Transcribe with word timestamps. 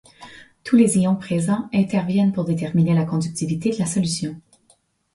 Tous 0.63 0.77
les 0.77 0.97
ions 0.97 1.15
présents 1.15 1.69
interviennent 1.75 2.31
pour 2.33 2.43
déterminer 2.43 2.95
la 2.95 3.05
conductivité 3.05 3.69
de 3.69 3.77
la 3.77 3.85
solution. 3.85 4.35